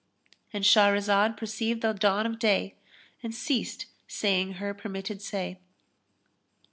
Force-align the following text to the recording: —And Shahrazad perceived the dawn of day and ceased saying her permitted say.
—And 0.51 0.63
Shahrazad 0.63 1.37
perceived 1.37 1.81
the 1.83 1.93
dawn 1.93 2.25
of 2.25 2.39
day 2.39 2.73
and 3.21 3.35
ceased 3.35 3.85
saying 4.07 4.53
her 4.53 4.73
permitted 4.73 5.21
say. 5.21 5.59